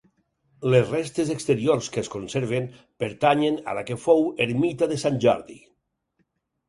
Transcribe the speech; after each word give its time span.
Les 0.73 0.87
restes 0.93 1.27
exteriors 1.33 1.89
que 1.97 2.01
es 2.05 2.09
conserven 2.15 2.65
pertanyen 3.05 3.61
a 3.75 3.79
la 3.81 3.85
que 3.91 3.99
fou 4.07 4.27
ermita 4.47 4.89
de 4.95 4.99
Sant 5.05 5.21
Jordi. 5.27 5.59